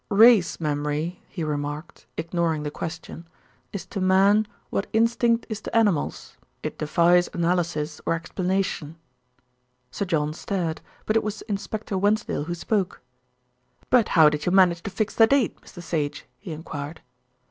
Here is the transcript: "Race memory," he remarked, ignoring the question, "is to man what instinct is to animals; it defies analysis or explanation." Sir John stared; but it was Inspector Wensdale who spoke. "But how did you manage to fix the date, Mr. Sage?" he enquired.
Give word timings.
"Race 0.09 0.59
memory," 0.59 1.21
he 1.27 1.43
remarked, 1.43 2.07
ignoring 2.17 2.63
the 2.63 2.71
question, 2.71 3.27
"is 3.71 3.85
to 3.85 4.01
man 4.01 4.47
what 4.71 4.89
instinct 4.93 5.45
is 5.47 5.61
to 5.61 5.75
animals; 5.77 6.37
it 6.63 6.79
defies 6.79 7.29
analysis 7.33 8.01
or 8.03 8.15
explanation." 8.15 8.95
Sir 9.91 10.05
John 10.05 10.33
stared; 10.33 10.81
but 11.05 11.15
it 11.15 11.21
was 11.21 11.43
Inspector 11.43 11.95
Wensdale 11.95 12.45
who 12.45 12.55
spoke. 12.55 13.01
"But 13.91 14.07
how 14.17 14.27
did 14.27 14.47
you 14.47 14.51
manage 14.51 14.81
to 14.81 14.89
fix 14.89 15.13
the 15.13 15.27
date, 15.27 15.61
Mr. 15.61 15.83
Sage?" 15.83 16.25
he 16.39 16.51
enquired. 16.51 17.01